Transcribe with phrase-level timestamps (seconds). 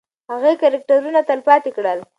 [0.31, 1.99] هغې کرکټرونه تلپاتې کړل.